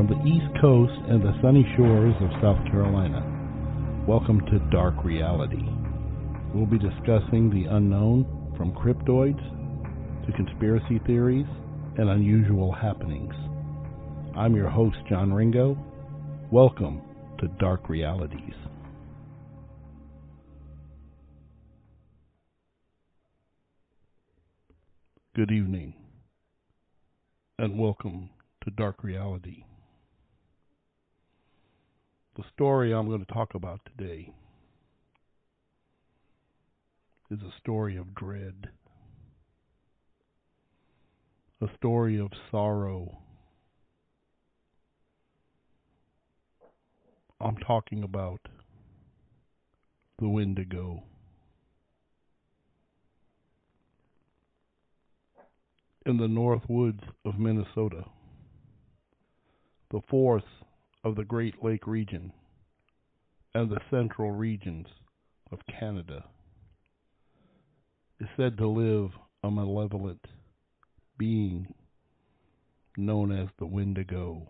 [0.00, 3.20] from the East Coast and the sunny shores of South Carolina.
[4.08, 5.62] Welcome to Dark Reality.
[6.54, 8.24] We'll be discussing the unknown
[8.56, 9.36] from cryptids
[10.24, 11.44] to conspiracy theories
[11.98, 13.34] and unusual happenings.
[14.34, 15.76] I'm your host, John Ringo.
[16.50, 17.02] Welcome
[17.38, 18.54] to Dark Realities.
[25.36, 25.92] Good evening,
[27.58, 28.30] and welcome
[28.64, 29.64] to Dark Reality.
[32.40, 34.32] The story I'm going to talk about today
[37.30, 38.70] is a story of dread,
[41.60, 43.18] a story of sorrow.
[47.42, 48.40] I'm talking about
[50.18, 51.02] the Wendigo.
[56.06, 58.06] In the north woods of Minnesota,
[59.90, 60.44] the fourth
[61.04, 62.32] of the Great Lake region
[63.54, 64.86] and the central regions
[65.50, 66.24] of Canada,
[68.20, 69.10] is said to live
[69.42, 70.24] a malevolent
[71.18, 71.74] being
[72.96, 74.46] known as the Wendigo.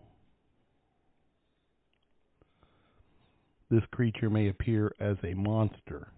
[3.69, 6.09] This creature may appear as a monster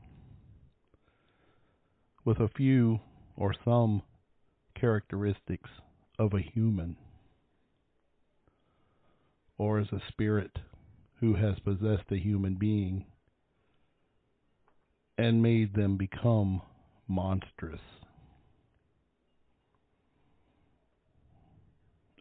[2.26, 3.00] with a few
[3.38, 4.02] or some
[4.80, 5.70] characteristics
[6.18, 6.98] of a human
[9.58, 10.58] or as a spirit
[11.24, 13.06] who has possessed a human being
[15.18, 16.62] and made them become
[17.08, 17.80] monstrous.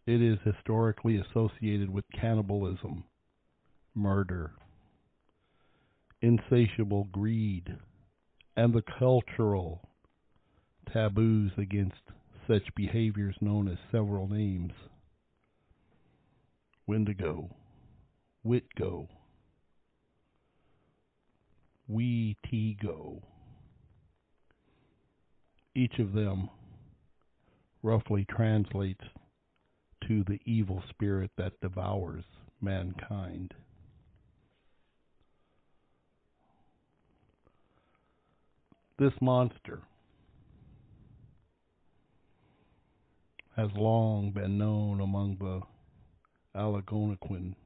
[0.06, 3.02] It is historically associated with cannibalism,
[3.92, 4.52] murder,
[6.20, 7.76] insatiable greed,
[8.56, 9.80] and the cultural
[10.92, 12.02] taboos against
[12.46, 14.74] such behaviors known as several names.
[16.86, 17.50] Wendigo,
[18.44, 19.08] Witgo,
[21.90, 23.22] Wetigo.
[25.74, 26.50] Each of them
[27.82, 29.04] roughly translates
[30.08, 32.24] to the evil spirit that devours
[32.60, 33.54] mankind.
[38.98, 39.80] This monster
[43.56, 45.60] has long been known among the
[46.58, 47.56] Algonquin,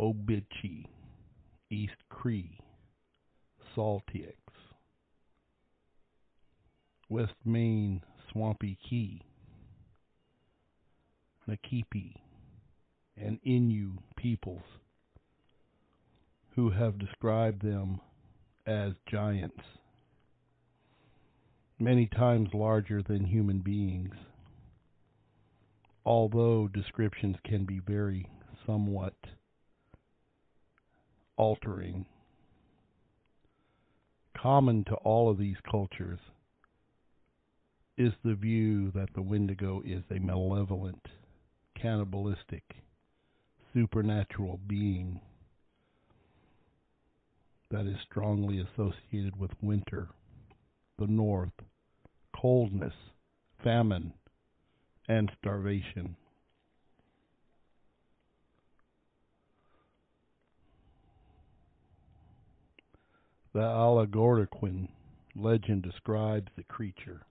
[0.00, 0.86] Obichi,
[1.70, 2.58] East Cree,
[3.76, 4.32] Saltieks,
[7.08, 8.02] West Main,
[8.32, 9.20] Swampy Cree,
[11.48, 12.14] Nakipi,
[13.16, 14.62] and Innu peoples
[16.54, 18.00] who have described them
[18.66, 19.62] as giants,
[21.78, 24.14] many times larger than human beings
[26.04, 28.26] although descriptions can be very
[28.66, 29.14] somewhat
[31.40, 32.04] altering.
[34.36, 36.18] Common to all of these cultures
[37.96, 41.06] is the view that the Wendigo is a malevolent,
[41.80, 42.62] cannibalistic,
[43.72, 45.18] supernatural being
[47.70, 50.08] that is strongly associated with winter,
[50.98, 51.48] the north,
[52.36, 52.92] coldness,
[53.64, 54.12] famine,
[55.08, 56.16] and starvation.
[63.52, 64.88] The Algonquin
[65.34, 67.22] legend describes the creature.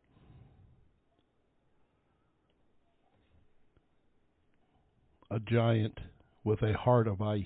[5.31, 6.00] A giant
[6.44, 7.46] with a heart of ice.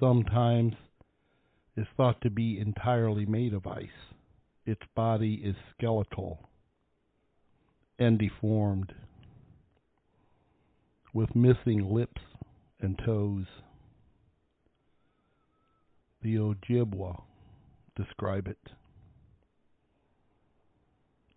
[0.00, 0.74] Sometimes
[1.76, 4.14] is thought to be entirely made of ice.
[4.64, 6.48] Its body is skeletal
[7.98, 8.94] and deformed,
[11.12, 12.22] with missing lips
[12.80, 13.46] and toes.
[16.22, 17.22] The Ojibwa
[17.96, 18.58] describe it.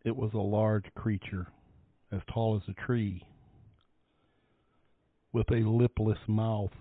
[0.04, 1.48] It was a large creature,
[2.12, 3.24] as tall as a tree,
[5.32, 6.74] with a lipless mouth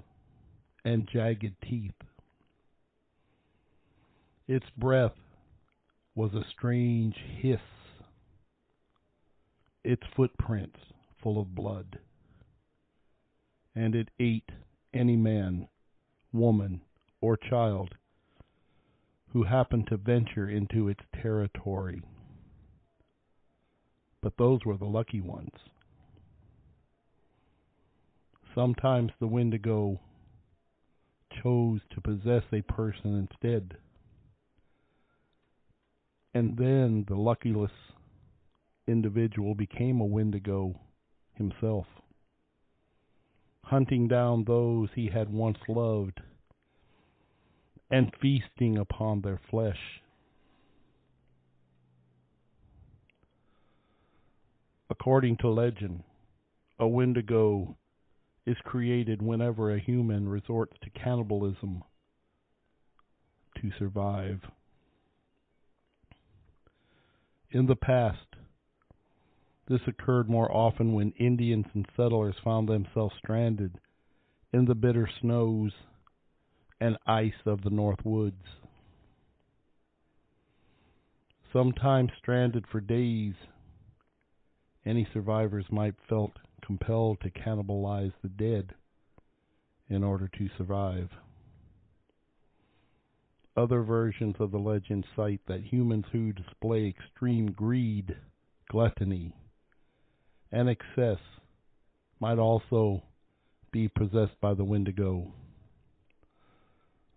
[0.85, 1.93] and jagged teeth.
[4.49, 5.17] Its breath
[6.15, 7.61] was a strange hiss
[9.85, 10.79] its footprints
[11.23, 11.99] full of blood.
[13.75, 14.51] And it ate
[14.93, 15.69] any man,
[16.33, 16.83] woman,
[17.21, 17.95] or child
[19.33, 22.03] who happened to venture into its territory.
[24.23, 25.55] But those were the lucky ones.
[28.55, 30.01] Sometimes the Wendigo
[31.43, 33.77] chose to possess a person instead.
[36.35, 37.71] And then the luckless
[38.89, 40.81] individual became a Wendigo
[41.35, 41.87] himself.
[43.71, 46.21] hunting down those he had once loved
[47.91, 50.01] and feasting upon their flesh.
[54.89, 56.03] According to legend,
[56.79, 57.77] a Wendigo
[58.47, 61.83] is created whenever a human resorts to cannibalism
[63.61, 64.41] to survive.
[67.51, 68.19] In the past,
[69.69, 73.79] this occurred more often when Indians and settlers found themselves stranded
[74.53, 75.73] in the bitter snows
[76.81, 78.45] and ice of the North Woods.
[81.53, 83.35] Sometimes stranded for days,
[84.87, 86.33] any survivors might felt
[86.65, 88.73] compelled to cannibalize the dead
[89.89, 91.11] in order to survive.
[93.57, 98.17] Other versions of the legend cite that humans who display extreme greed,
[98.71, 99.35] gluttony,
[100.53, 101.19] and excess
[102.21, 103.03] might also
[103.73, 105.33] be possessed by the Wendigo.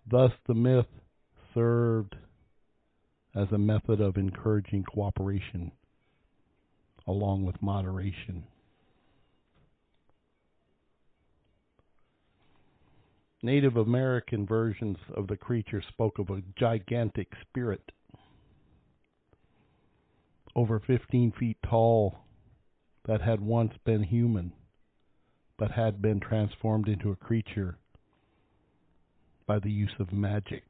[0.06, 0.88] Thus, the myth
[1.54, 2.16] served
[3.36, 5.72] as a method of encouraging cooperation
[7.08, 8.46] along with moderation.
[13.42, 17.92] Native American versions of the creature spoke of a gigantic spirit
[20.56, 22.20] over 15 feet tall
[23.06, 24.54] that had once been human
[25.58, 27.78] but had been transformed into a creature
[29.45, 30.63] by the use of magic.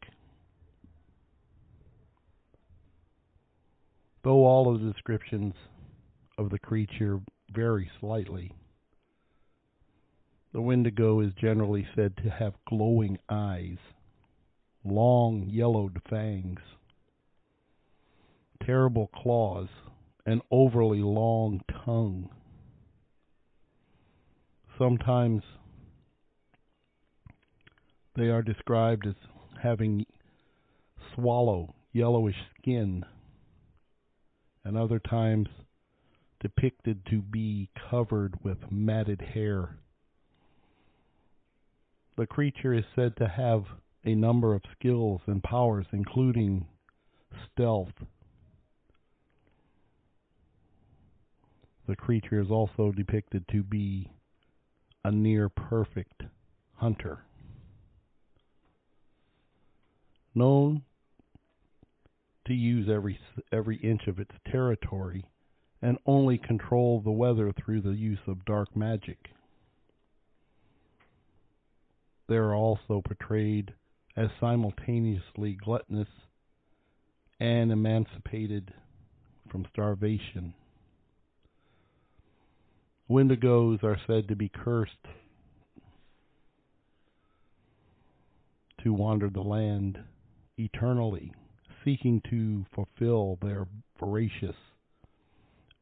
[4.23, 5.53] Though all of the descriptions
[6.37, 7.19] of the creature
[7.53, 8.53] vary slightly,
[10.53, 13.77] the Wendigo is generally said to have glowing eyes,
[14.85, 16.61] long yellowed fangs,
[18.63, 19.67] terrible claws,
[20.25, 22.29] an overly long tongue.
[24.77, 25.43] Sometimes
[28.15, 29.15] they are described as
[29.61, 30.05] having
[31.13, 33.05] swallow, yellowish skin,
[34.63, 35.47] and other times
[36.39, 39.77] depicted to be covered with matted hair.
[42.17, 43.63] The creature is said to have
[44.05, 46.67] a number of skills and powers, including
[47.51, 47.93] stealth.
[51.87, 54.11] The creature is also depicted to be
[55.03, 56.23] a near perfect
[56.75, 57.23] hunter.
[60.35, 60.81] Known
[62.45, 63.19] to use every
[63.51, 65.25] every inch of its territory
[65.81, 69.29] and only control the weather through the use of dark magic.
[72.27, 73.73] They are also portrayed
[74.15, 76.07] as simultaneously gluttonous
[77.39, 78.73] and emancipated
[79.51, 80.53] from starvation.
[83.09, 84.91] Wendigos are said to be cursed
[88.83, 89.99] to wander the land
[90.57, 91.33] eternally,
[91.83, 93.67] seeking to fulfill their
[93.99, 94.55] voracious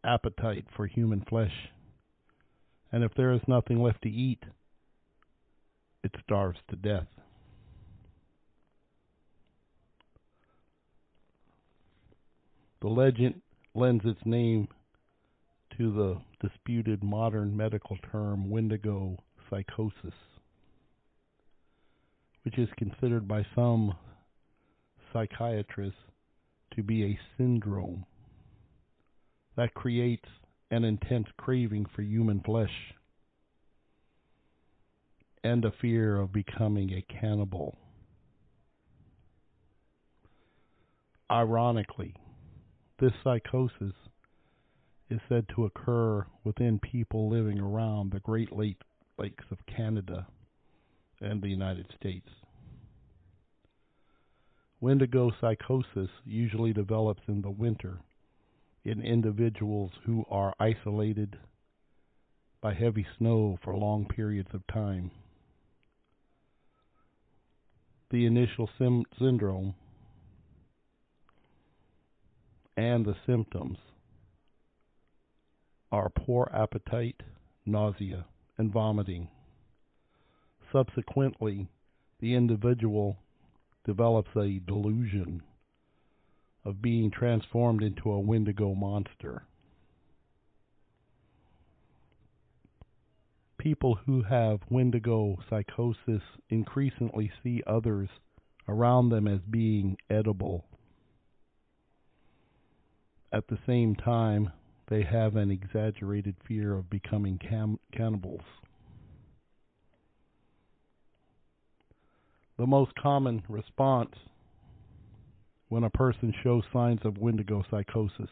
[0.03, 1.53] appetite for human flesh.
[2.91, 4.43] And if there is nothing left to eat,
[6.03, 7.07] it starves to death.
[12.81, 13.41] The legend
[13.75, 14.67] lends its name
[15.77, 19.17] to the disputed modern medical term Wendigo
[19.49, 20.15] psychosis,
[22.43, 23.93] which is considered by some
[25.13, 25.99] psychiatrists
[26.75, 28.05] to be a syndrome
[29.57, 30.27] that creates
[30.69, 32.93] an intense craving for human flesh
[35.43, 37.77] and a fear of becoming a cannibal.
[41.29, 42.15] Ironically,
[42.99, 43.93] this psychosis
[45.09, 50.27] is said to occur within people living around the Great Lakes of Canada
[51.19, 52.29] and the United States.
[54.81, 57.99] Wendigo psychosis usually develops in the winter
[58.83, 61.37] in individuals who are isolated
[62.61, 65.11] by heavy snow for long periods of time.
[68.09, 69.75] The initial sim- syndrome
[72.75, 73.77] and the symptoms
[75.91, 77.21] are poor appetite,
[77.67, 78.25] nausea,
[78.57, 79.27] and vomiting.
[80.71, 81.67] Subsequently,
[82.19, 83.17] the individual
[83.85, 85.41] develops a delusion
[86.63, 89.43] of being transformed into a Wendigo monster.
[93.57, 98.09] People who have Wendigo psychosis increasingly see others
[98.67, 100.65] around them as being edible.
[103.31, 104.51] At the same time,
[104.89, 108.41] they have an exaggerated fear of becoming cam- cannibals.
[112.57, 114.15] The most common response
[115.69, 118.29] when a person shows signs of Wendigo psychosis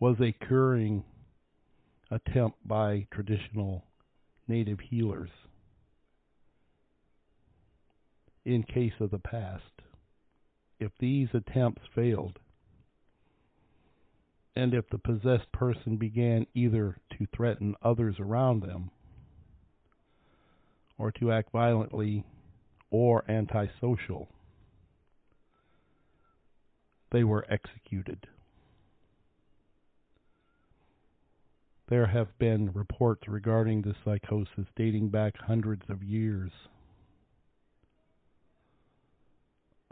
[0.00, 1.04] was a curing
[2.10, 3.84] attempt by traditional
[4.48, 5.30] native healers
[8.44, 9.62] in case of the past.
[10.78, 12.38] If these attempts failed,
[14.54, 18.90] and if the possessed person began either to threaten others around them
[20.98, 22.24] or to act violently
[22.90, 24.28] or antisocial,
[27.12, 28.26] they were executed.
[31.88, 36.50] There have been reports regarding this psychosis dating back hundreds of years.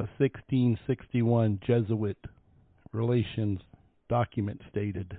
[0.00, 2.18] A 1661 Jesuit
[2.92, 3.60] relations
[4.08, 5.16] document stated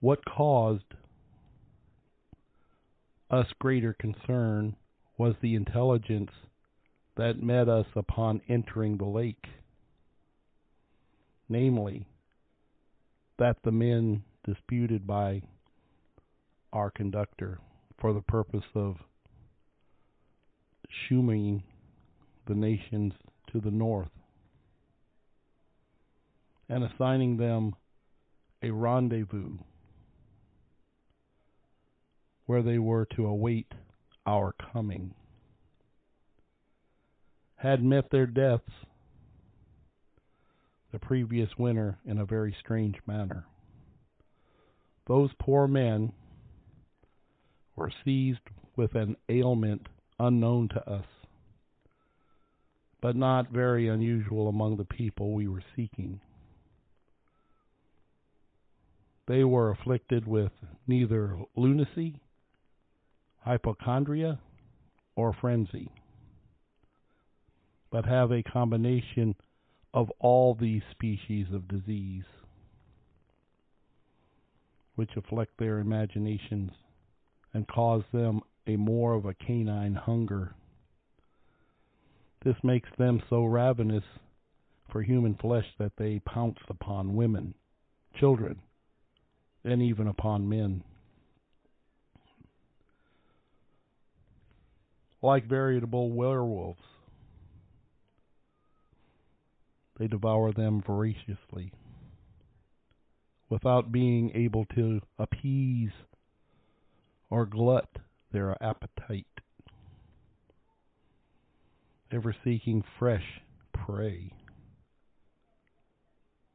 [0.00, 0.94] What caused
[3.30, 4.74] us greater concern
[5.16, 6.30] was the intelligence
[7.16, 9.44] that met us upon entering the lake,
[11.48, 12.06] namely,
[13.38, 15.42] that the men disputed by
[16.72, 17.58] our conductor
[18.00, 18.96] for the purpose of
[21.08, 21.62] shooming
[22.46, 23.12] the nations
[23.52, 24.08] to the north
[26.68, 27.74] and assigning them
[28.62, 29.56] a rendezvous
[32.48, 33.70] where they were to await
[34.26, 35.14] our coming
[37.56, 38.72] had met their deaths
[40.90, 43.44] the previous winter in a very strange manner.
[45.06, 46.10] Those poor men
[47.76, 48.40] were seized
[48.76, 49.86] with an ailment
[50.18, 51.04] unknown to us,
[53.02, 56.18] but not very unusual among the people we were seeking.
[59.26, 60.52] They were afflicted with
[60.86, 62.22] neither lunacy,
[63.48, 64.38] hypochondria,
[65.16, 65.90] or frenzy,
[67.90, 69.34] but have a combination
[69.94, 72.24] of all these species of disease,
[74.96, 76.72] which afflict their imaginations
[77.54, 80.54] and cause them a more of a canine hunger.
[82.44, 84.04] This makes them so ravenous
[84.92, 87.54] for human flesh that they pounce upon women,
[88.20, 88.60] children,
[89.64, 90.84] and even upon men.
[95.20, 96.82] Like veritable werewolves,
[99.98, 101.72] they devour them voraciously
[103.48, 105.90] without being able to appease
[107.30, 107.88] or glut
[108.30, 109.26] their appetite,
[112.12, 113.40] ever seeking fresh
[113.72, 114.32] prey,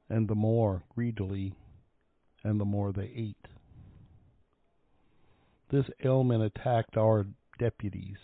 [0.10, 1.54] and the more greedily
[2.46, 3.48] and the more they ate.
[5.70, 7.26] This ailment attacked our
[7.60, 8.18] deputies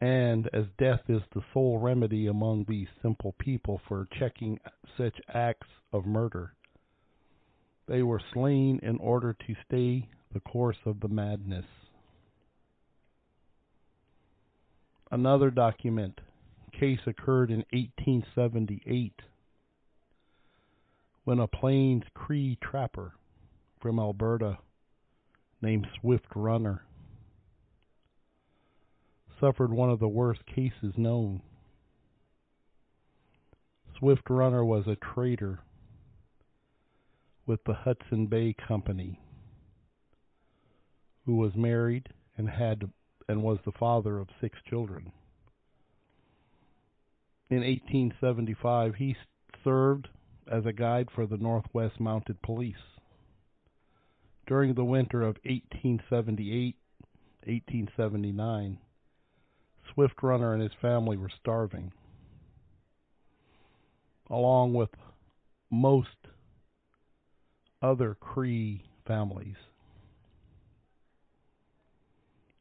[0.00, 4.58] and as death is the sole remedy among these simple people for checking
[4.96, 6.52] such acts of murder,
[7.88, 11.64] they were slain in order to stay the course of the madness.
[15.10, 16.20] Another document
[16.78, 19.12] case occurred in 1878
[21.24, 23.12] when a Plains Cree trapper
[23.80, 24.58] from Alberta
[25.62, 26.82] named Swift Runner
[29.40, 31.42] suffered one of the worst cases known.
[33.98, 35.60] Swift Runner was a trader
[37.46, 39.20] with the Hudson Bay Company
[41.24, 42.90] who was married and had
[43.28, 45.12] and was the father of six children.
[47.50, 49.16] In 1875 he
[49.64, 50.08] served
[50.50, 52.74] as a guide for the Northwest Mounted Police.
[54.46, 56.76] During the winter of 1878
[57.44, 58.78] 1879
[59.96, 61.90] Swift Runner and his family were starving,
[64.28, 64.90] along with
[65.70, 66.18] most
[67.80, 69.56] other Cree families.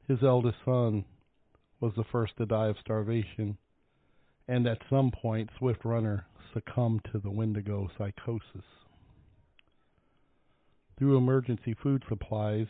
[0.07, 1.03] His eldest son
[1.81, 3.57] was the first to die of starvation,
[4.47, 8.63] and at some point, Swift Runner succumbed to the Wendigo psychosis.
[10.97, 12.67] Through emergency food supplies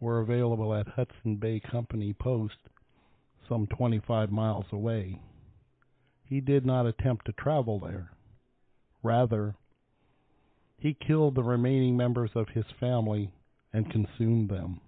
[0.00, 2.58] were available at Hudson Bay Company Post
[3.48, 5.20] some 25 miles away.
[6.24, 8.10] He did not attempt to travel there.
[9.02, 9.54] Rather,
[10.78, 13.30] he killed the remaining members of his family
[13.72, 14.80] and consumed them.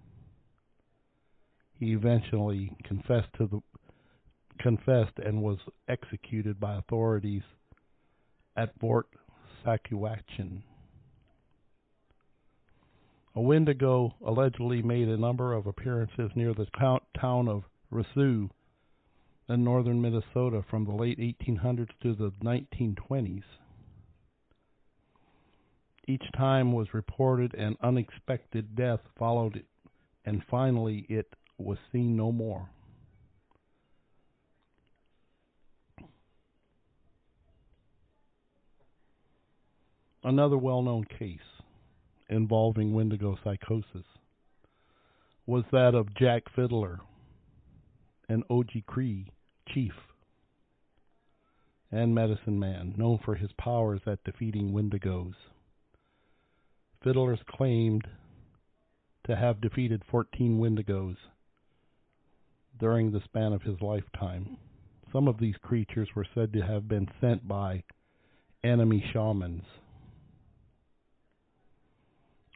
[1.79, 3.61] He eventually confessed to the
[4.59, 7.43] confessed and was executed by authorities
[8.57, 9.07] at Fort
[9.63, 10.63] Saskatchewan.
[13.35, 16.67] A Wendigo allegedly made a number of appearances near the
[17.19, 18.49] town of Roseau
[19.49, 23.43] in northern Minnesota from the late 1800s to the 1920s.
[26.07, 29.65] Each time was reported an unexpected death followed it,
[30.25, 32.69] and finally it was seen no more.
[40.23, 41.39] Another well known case
[42.29, 44.05] involving Wendigo psychosis
[45.45, 46.99] was that of Jack Fiddler,
[48.29, 49.27] an Oji-Cree
[49.67, 49.93] chief
[51.91, 55.33] and medicine man known for his powers at defeating Wendigos.
[57.03, 58.07] Fiddlers claimed
[59.25, 61.15] to have defeated 14 Wendigos
[62.79, 64.57] during the span of his lifetime.
[65.11, 67.83] Some of these creatures were said to have been sent by
[68.63, 69.63] enemy shamans.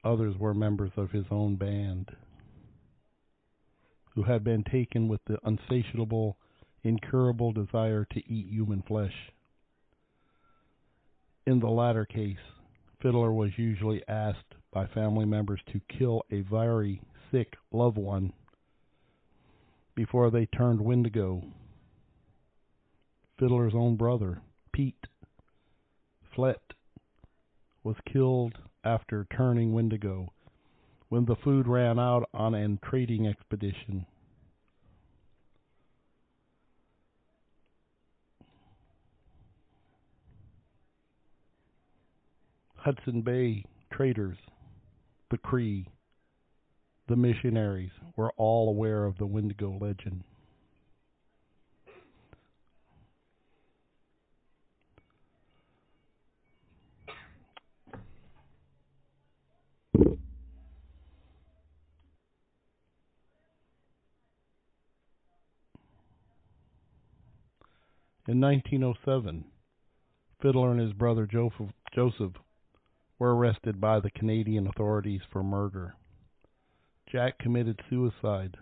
[0.04, 2.12] Others were members of his own band
[4.16, 6.38] who had been taken with the unsatiable,
[6.84, 9.32] incurable desire to eat human flesh.
[11.46, 12.38] In the latter case,
[13.02, 17.02] Fiddler was usually asked by family members to kill a very
[17.32, 18.32] sick loved one
[19.96, 21.44] before they turned Wendigo.
[23.38, 24.42] Fiddler's own brother,
[24.72, 25.08] Pete
[26.34, 26.62] Flett,
[27.84, 30.32] was killed after turning Wendigo
[31.14, 34.04] when the food ran out on a trading expedition.
[42.78, 44.38] Hudson Bay traders,
[45.30, 45.88] the Cree,
[47.08, 50.24] the missionaries were all aware of the Wendigo legend.
[68.26, 69.44] In 1907,
[70.42, 72.32] Fiddler and his brother Joseph
[73.20, 75.96] were arrested by the Canadian authorities for murder.
[77.06, 78.56] Jack committed suicide,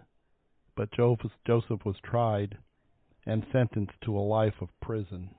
[0.76, 2.58] but Joseph was tried
[3.26, 5.30] and sentenced to a life of prison.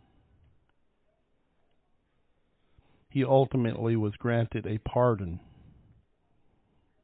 [3.10, 5.40] He ultimately was granted a pardon,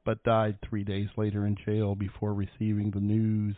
[0.04, 3.56] but died three days later in jail before receiving the news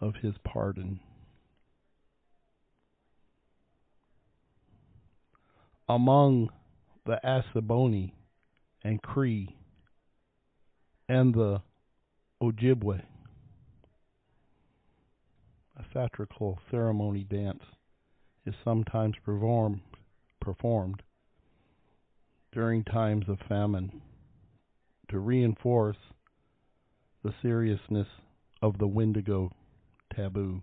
[0.00, 1.00] of his pardon.
[5.88, 6.50] Among
[7.04, 8.12] the Assiniboine
[8.82, 9.54] and Cree
[11.08, 11.60] and the
[12.42, 13.02] Ojibwe.
[15.76, 17.62] A satirical ceremony dance
[18.46, 19.80] is sometimes performed,
[20.40, 21.02] performed
[22.52, 24.00] during times of famine
[25.10, 25.96] to reinforce
[27.22, 28.06] the seriousness
[28.62, 29.50] of the Wendigo
[30.14, 30.62] taboo.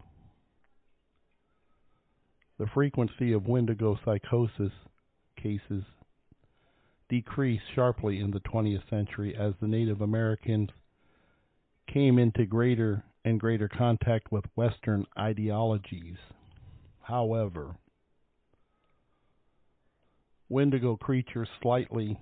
[2.57, 4.71] The frequency of Wendigo psychosis
[5.41, 5.83] cases
[7.09, 10.69] decreased sharply in the 20th century as the Native Americans
[11.91, 16.17] came into greater and greater contact with Western ideologies.
[17.01, 17.75] However,
[20.49, 22.17] Wendigo creatures slightly,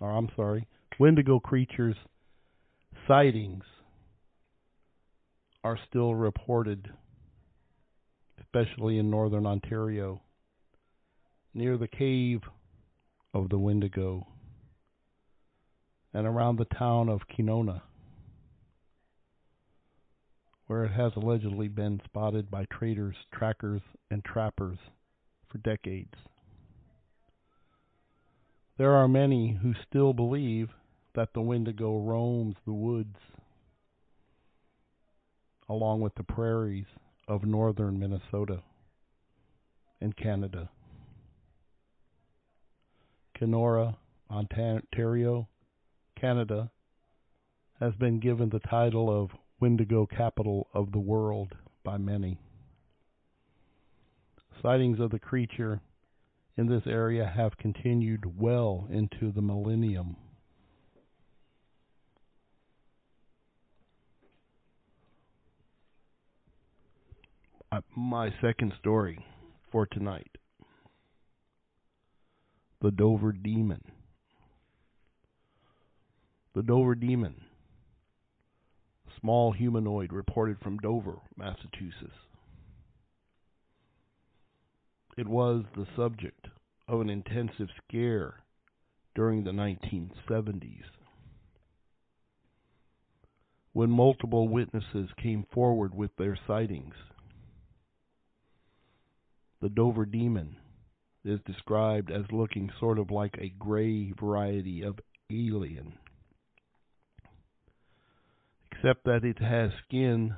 [0.00, 0.66] or I'm sorry,
[0.98, 1.96] Wendigo creatures
[3.08, 3.64] sightings
[5.64, 6.88] are still reported,
[8.40, 10.20] especially in northern Ontario
[11.54, 12.40] near the cave
[13.34, 14.26] of the Wendigo
[16.14, 17.82] and around the town of Kenora,
[20.66, 24.78] where it has allegedly been spotted by traders, trackers, and trappers
[25.50, 26.14] for decades.
[28.78, 30.68] There are many who still believe
[31.14, 33.16] that the Wendigo roams the woods
[35.68, 36.86] along with the prairies
[37.28, 38.62] of northern Minnesota
[40.00, 40.68] and Canada.
[43.42, 43.96] Kenora,
[44.30, 45.48] Ontario,
[46.14, 46.70] Canada,
[47.80, 51.52] has been given the title of Wendigo Capital of the World
[51.82, 52.38] by many.
[54.62, 55.80] Sightings of the creature
[56.56, 60.14] in this area have continued well into the millennium.
[67.72, 69.18] Uh, my second story
[69.72, 70.30] for tonight
[72.82, 73.80] the Dover Demon.
[76.54, 77.36] The Dover Demon,
[79.20, 82.12] small humanoid reported from Dover, Massachusetts.
[85.16, 86.48] It was the subject
[86.88, 88.40] of an intensive scare
[89.14, 90.82] during the 1970s.
[93.74, 96.92] when multiple witnesses came forward with their sightings.
[99.62, 100.56] The Dover demon
[101.24, 104.98] is described as looking sort of like a gray variety of
[105.30, 105.94] alien,
[108.70, 110.34] except that it has skin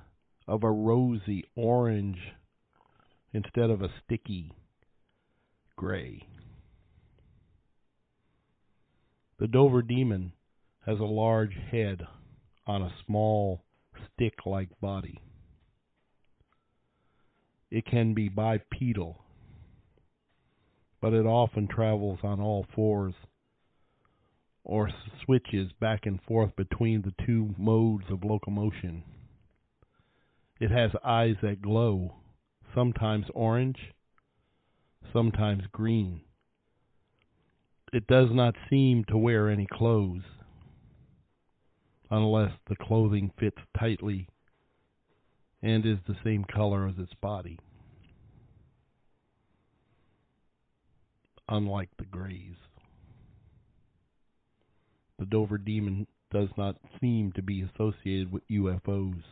[0.47, 2.19] of a rosy orange
[3.33, 4.53] instead of a sticky
[5.77, 6.27] gray.
[9.39, 10.33] The Dover demon
[10.87, 12.03] has a large head
[12.67, 13.65] on a small
[14.15, 15.21] stick like body.
[17.71, 19.24] It can be bipedal,
[21.05, 23.13] but it often travels on all fours
[24.65, 24.89] or
[25.23, 29.05] switches back and forth between the two modes of locomotion.
[30.59, 32.15] It has eyes that glow,
[32.75, 33.77] sometimes orange,
[35.13, 36.23] sometimes green.
[37.93, 40.25] It does not seem to wear any clothes
[42.11, 44.27] unless the clothing fits tightly
[45.63, 47.59] and is the same color as its body.
[51.49, 52.57] Unlike the grays,
[55.19, 59.23] the Dover demon does not seem to be associated with UFOs.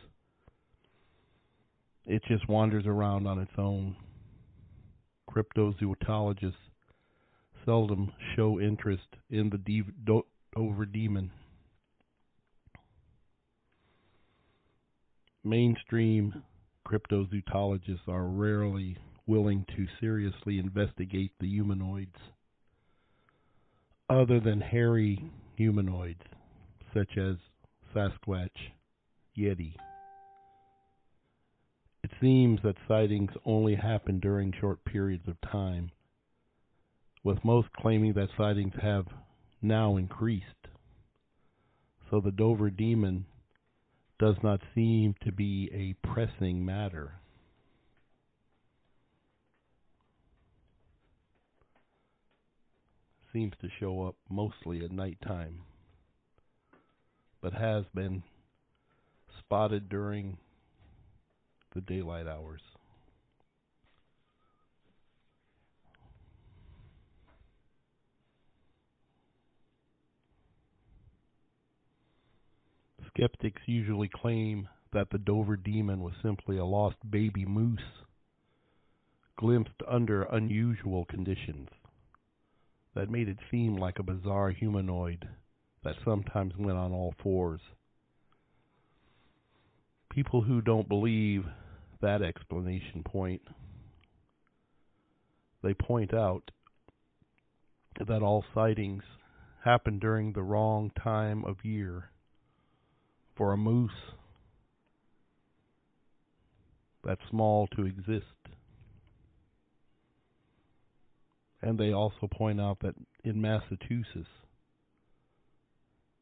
[2.05, 3.95] It just wanders around on its own.
[5.29, 6.53] Cryptozoologists
[7.65, 9.83] seldom show interest in the
[10.55, 11.31] Dover demon.
[15.43, 16.43] Mainstream
[16.87, 22.17] cryptozoologists are rarely willing to seriously investigate the humanoids,
[24.09, 26.21] other than hairy humanoids
[26.93, 27.35] such as
[27.95, 28.49] Sasquatch,
[29.37, 29.75] Yeti.
[32.03, 35.91] It seems that sightings only happen during short periods of time,
[37.23, 39.05] with most claiming that sightings have
[39.61, 40.45] now increased.
[42.11, 43.25] So the Dover demon
[44.19, 47.13] does not seem to be a pressing matter.
[53.33, 55.61] Seems to show up mostly at night time,
[57.41, 58.21] but has been
[59.39, 60.37] spotted during
[61.73, 62.61] the daylight hours.
[73.07, 77.79] Skeptics usually claim that the Dover demon was simply a lost baby moose
[79.37, 81.69] glimpsed under unusual conditions
[82.95, 85.27] that made it seem like a bizarre humanoid
[85.83, 87.61] that sometimes went on all fours.
[90.09, 91.43] People who don't believe
[92.01, 93.41] that explanation point,
[95.63, 96.51] they point out
[98.07, 99.03] that all sightings
[99.63, 102.09] happen during the wrong time of year
[103.35, 103.91] for a moose
[107.03, 108.42] that small to exist.
[111.63, 114.29] And they also point out that in Massachusetts,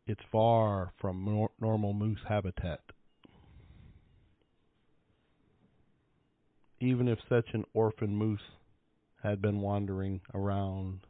[0.07, 2.79] it's far from nor- normal moose habitat.
[6.81, 8.41] even if such an orphan moose
[9.21, 11.01] had been wandering around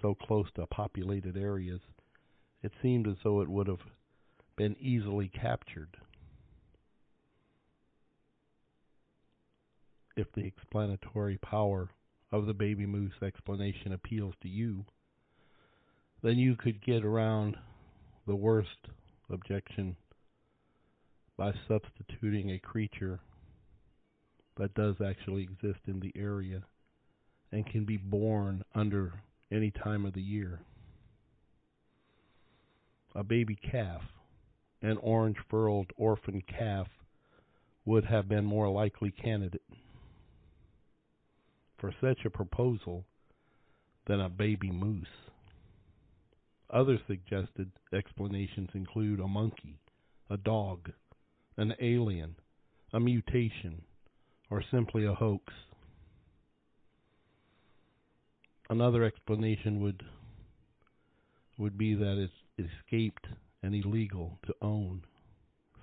[0.00, 1.80] so close to populated areas,
[2.62, 3.82] it seemed as though it would have
[4.56, 5.96] been easily captured.
[10.16, 11.90] If the explanatory power
[12.30, 14.84] of the baby moose explanation appeals to you,
[16.22, 17.56] then you could get around
[18.26, 18.88] the worst
[19.30, 19.96] objection
[21.36, 23.20] by substituting a creature
[24.58, 26.62] that does actually exist in the area
[27.52, 29.12] and can be born under
[29.50, 30.60] any time of the year.
[33.14, 34.02] A baby calf,
[34.82, 36.88] an orange furled orphan calf,
[37.84, 39.62] would have been more likely candidate
[41.78, 43.04] for such a proposal
[44.06, 45.06] than a baby moose.
[46.70, 49.78] Other suggested explanations include a monkey,
[50.28, 50.90] a dog,
[51.56, 52.36] an alien,
[52.92, 53.82] a mutation,
[54.50, 55.52] or simply a hoax.
[58.70, 60.02] Another explanation would
[61.56, 63.26] would be that it's escaped
[63.62, 65.02] and illegal to own,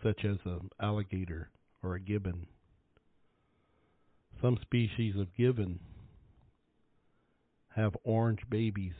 [0.02, 1.50] such as an alligator
[1.84, 2.48] or a gibbon.
[4.46, 5.80] Some species of gibbon
[7.76, 8.94] have orange babies.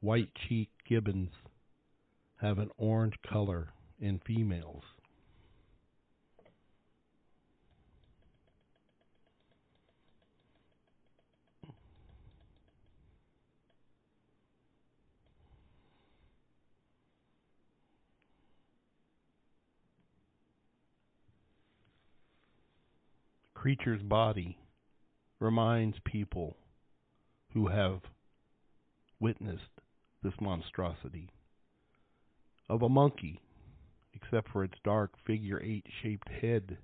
[0.00, 1.28] White cheeked gibbons
[2.40, 3.68] have an orange color
[4.00, 4.84] in females.
[23.68, 24.56] Creature's body
[25.40, 26.56] reminds people
[27.52, 28.00] who have
[29.20, 29.82] witnessed
[30.22, 31.28] this monstrosity
[32.70, 33.42] of a monkey,
[34.14, 36.78] except for its dark figure eight shaped head,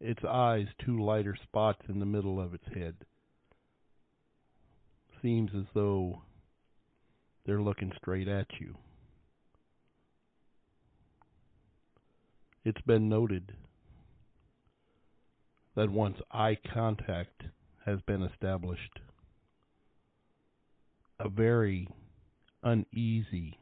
[0.00, 2.94] its eyes two lighter spots in the middle of its head.
[5.20, 6.22] Seems as though
[7.44, 8.76] they're looking straight at you.
[12.64, 13.54] It's been noted
[15.76, 17.42] that once eye contact
[17.84, 19.00] has been established,
[21.18, 21.88] a very
[22.62, 23.58] uneasy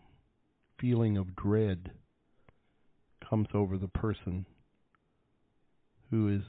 [0.78, 1.90] feeling of dread
[3.28, 4.46] comes over the person
[6.10, 6.42] who is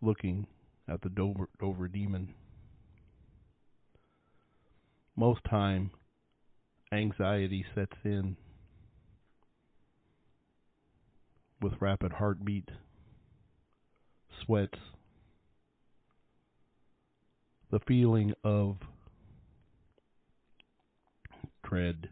[0.00, 0.46] looking
[0.88, 2.34] at the Dover, Dover demon.
[5.14, 5.90] Most time,
[6.92, 8.36] anxiety sets in
[11.60, 12.70] with rapid heartbeat,
[14.44, 14.78] sweats,
[17.70, 18.76] the feeling of
[21.64, 22.08] dread.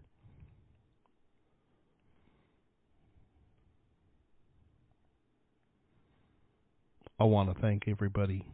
[7.21, 8.47] I want to thank everybody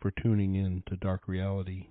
[0.00, 1.86] for tuning in to Dark Reality.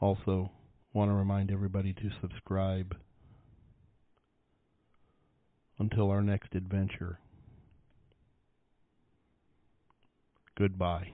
[0.00, 0.50] Also,
[0.92, 2.94] want to remind everybody to subscribe
[5.78, 7.18] until our next adventure.
[10.56, 11.12] Goodbye.